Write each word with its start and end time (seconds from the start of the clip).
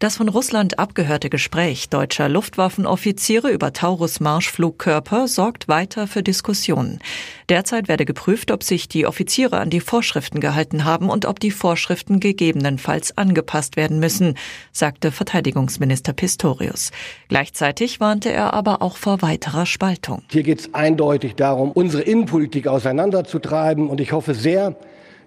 Das 0.00 0.16
von 0.16 0.28
Russland 0.28 0.78
abgehörte 0.78 1.28
Gespräch 1.28 1.88
deutscher 1.88 2.28
Luftwaffenoffiziere 2.28 3.50
über 3.50 3.72
Taurus-Marschflugkörper 3.72 5.26
sorgt 5.26 5.66
weiter 5.66 6.06
für 6.06 6.22
Diskussionen. 6.22 7.00
Derzeit 7.48 7.88
werde 7.88 8.04
geprüft, 8.04 8.52
ob 8.52 8.62
sich 8.62 8.86
die 8.86 9.06
Offiziere 9.08 9.58
an 9.58 9.70
die 9.70 9.80
Vorschriften 9.80 10.38
gehalten 10.38 10.84
haben 10.84 11.10
und 11.10 11.26
ob 11.26 11.40
die 11.40 11.50
Vorschriften 11.50 12.20
gegebenenfalls 12.20 13.18
angepasst 13.18 13.74
werden 13.74 13.98
müssen, 13.98 14.36
sagte 14.70 15.10
Verteidigungsminister 15.10 16.12
Pistorius. 16.12 16.92
Gleichzeitig 17.26 17.98
warnte 17.98 18.30
er 18.30 18.54
aber 18.54 18.82
auch 18.82 18.98
vor 18.98 19.20
weiterer 19.20 19.66
Spaltung. 19.66 20.22
Hier 20.30 20.44
geht 20.44 20.60
es 20.60 20.74
eindeutig 20.74 21.34
darum, 21.34 21.72
unsere 21.72 22.04
Innenpolitik 22.04 22.68
auseinanderzutreiben 22.68 23.88
und 23.88 24.00
ich 24.00 24.12
hoffe 24.12 24.36
sehr, 24.36 24.76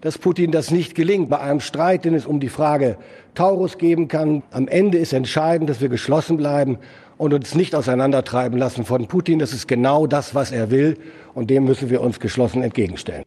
dass 0.01 0.17
Putin 0.17 0.51
das 0.51 0.71
nicht 0.71 0.95
gelingt. 0.95 1.29
Bei 1.29 1.39
einem 1.39 1.59
Streit, 1.59 2.05
den 2.05 2.15
es 2.15 2.25
um 2.25 2.39
die 2.39 2.49
Frage 2.49 2.97
Taurus 3.35 3.77
geben 3.77 4.07
kann, 4.07 4.43
am 4.51 4.67
Ende 4.67 4.97
ist 4.97 5.13
entscheidend, 5.13 5.69
dass 5.69 5.79
wir 5.79 5.89
geschlossen 5.89 6.37
bleiben 6.37 6.79
und 7.17 7.33
uns 7.33 7.55
nicht 7.55 7.75
auseinandertreiben 7.75 8.57
lassen 8.57 8.83
von 8.83 9.07
Putin. 9.07 9.39
Das 9.39 9.53
ist 9.53 9.67
genau 9.67 10.07
das, 10.07 10.35
was 10.35 10.51
er 10.51 10.71
will 10.71 10.97
und 11.33 11.49
dem 11.49 11.63
müssen 11.65 11.89
wir 11.89 12.01
uns 12.01 12.19
geschlossen 12.19 12.63
entgegenstellen. 12.63 13.23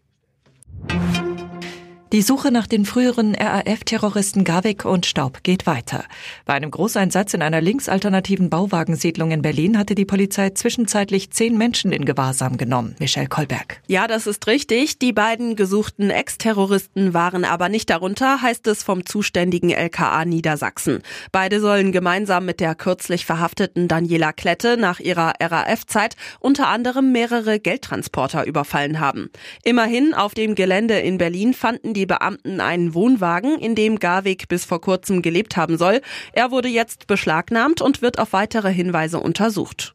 Die 2.14 2.23
Suche 2.23 2.52
nach 2.52 2.68
den 2.68 2.84
früheren 2.84 3.34
RAF-Terroristen 3.34 4.45
Gavik 4.45 4.84
und 4.84 5.04
Staub 5.04 5.42
geht 5.42 5.66
weiter. 5.66 6.04
Bei 6.45 6.54
einem 6.54 6.70
Großeinsatz 6.70 7.34
in 7.34 7.42
einer 7.42 7.60
linksalternativen 7.60 8.50
Bauwagensiedlung 8.50 9.32
in 9.32 9.42
Berlin 9.42 9.77
hatte 9.77 9.96
die 9.96 10.04
Polizei 10.04 10.50
zwischenzeitlich 10.50 11.32
zehn 11.32 11.59
Menschen 11.59 11.90
in 11.90 12.04
Gewahrsam 12.04 12.56
genommen. 12.56 12.95
Michelle 13.00 13.27
Kolberg. 13.27 13.80
Ja, 13.88 14.06
das 14.06 14.29
ist 14.29 14.46
richtig. 14.46 15.01
Die 15.01 15.12
beiden 15.12 15.57
gesuchten 15.57 16.10
Ex-Terroristen 16.10 17.15
waren 17.15 17.45
aber 17.45 17.68
nicht 17.68 17.90
darunter, 17.90 18.40
heißt 18.40 18.65
es 18.68 18.85
vom 18.85 19.04
zuständigen 19.04 19.70
LKA 19.70 20.24
Niedersachsen. 20.24 21.02
Beide 21.32 21.59
sollen 21.59 21.90
gemeinsam 21.90 22.46
mit 22.46 22.60
der 22.60 22.76
kürzlich 22.76 23.26
verhafteten 23.26 23.88
Daniela 23.88 24.32
Klette 24.32 24.76
nach 24.76 25.01
ihrer 25.01 25.32
RAF-Zeit 25.40 26.15
unter 26.38 26.68
anderem 26.68 27.10
mehrere 27.10 27.59
Geldtransporter 27.59 28.46
überfallen 28.46 29.01
haben. 29.01 29.30
Immerhin 29.65 30.15
auf 30.15 30.35
dem 30.35 30.54
Gelände 30.54 31.01
in 31.01 31.18
Berlin 31.18 31.54
fanden 31.54 31.92
die 31.92 32.04
die 32.05 32.07
Beamten 32.07 32.60
einen 32.60 32.93
Wohnwagen, 32.93 33.59
in 33.59 33.74
dem 33.74 33.99
Garwig 33.99 34.47
bis 34.49 34.66
vor 34.66 34.80
kurzem 34.80 35.23
gelebt 35.23 35.57
haben 35.57 35.79
soll. 35.79 36.02
Er 36.33 36.51
wurde 36.51 36.69
jetzt 36.69 37.07
beschlagnahmt 37.07 37.80
und 37.80 38.02
wird 38.02 38.19
auf 38.19 38.35
weitere 38.35 38.71
Hinweise 38.73 39.19
untersucht. 39.21 39.95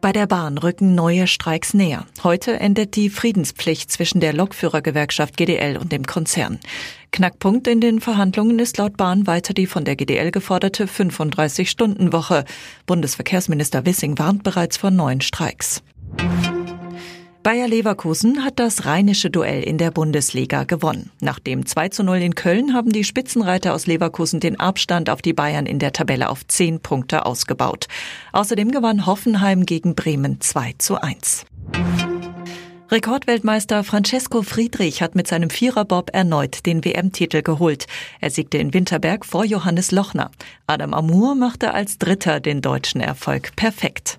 Bei 0.00 0.12
der 0.12 0.26
Bahn 0.26 0.58
rücken 0.58 0.94
neue 0.94 1.26
Streiks 1.26 1.74
näher. 1.74 2.06
Heute 2.22 2.58
endet 2.58 2.96
die 2.96 3.08
Friedenspflicht 3.08 3.90
zwischen 3.90 4.20
der 4.20 4.32
Lokführergewerkschaft 4.32 5.36
GDL 5.36 5.76
und 5.76 5.90
dem 5.92 6.04
Konzern. 6.04 6.58
Knackpunkt 7.12 7.66
in 7.68 7.80
den 7.80 8.00
Verhandlungen 8.00 8.58
ist 8.58 8.78
laut 8.78 8.96
Bahn 8.96 9.26
weiter 9.26 9.54
die 9.54 9.66
von 9.66 9.84
der 9.84 9.96
GDL 9.96 10.32
geforderte 10.32 10.86
35-Stunden-Woche. 10.86 12.44
Bundesverkehrsminister 12.86 13.86
Wissing 13.86 14.18
warnt 14.18 14.42
bereits 14.42 14.76
vor 14.76 14.90
neuen 14.90 15.20
Streiks. 15.20 15.82
Bayer 17.46 17.68
Leverkusen 17.68 18.42
hat 18.42 18.58
das 18.58 18.86
rheinische 18.86 19.30
Duell 19.30 19.62
in 19.62 19.78
der 19.78 19.92
Bundesliga 19.92 20.64
gewonnen. 20.64 21.12
Nach 21.20 21.38
dem 21.38 21.64
2 21.64 21.90
zu 21.90 22.02
0 22.02 22.16
in 22.16 22.34
Köln 22.34 22.74
haben 22.74 22.90
die 22.90 23.04
Spitzenreiter 23.04 23.72
aus 23.72 23.86
Leverkusen 23.86 24.40
den 24.40 24.58
Abstand 24.58 25.08
auf 25.10 25.22
die 25.22 25.32
Bayern 25.32 25.64
in 25.64 25.78
der 25.78 25.92
Tabelle 25.92 26.28
auf 26.28 26.44
10 26.44 26.80
Punkte 26.80 27.24
ausgebaut. 27.24 27.86
Außerdem 28.32 28.72
gewann 28.72 29.06
Hoffenheim 29.06 29.64
gegen 29.64 29.94
Bremen 29.94 30.40
2 30.40 30.74
zu 30.78 31.00
1. 31.00 31.46
Rekordweltmeister 32.90 33.84
Francesco 33.84 34.42
Friedrich 34.42 35.00
hat 35.00 35.14
mit 35.14 35.28
seinem 35.28 35.48
Viererbob 35.48 36.10
erneut 36.12 36.66
den 36.66 36.84
WM-Titel 36.84 37.42
geholt. 37.42 37.86
Er 38.20 38.30
siegte 38.30 38.58
in 38.58 38.74
Winterberg 38.74 39.24
vor 39.24 39.44
Johannes 39.44 39.92
Lochner. 39.92 40.32
Adam 40.66 40.92
Amour 40.92 41.36
machte 41.36 41.74
als 41.74 41.98
Dritter 41.98 42.40
den 42.40 42.60
deutschen 42.60 43.00
Erfolg 43.00 43.54
perfekt. 43.54 44.18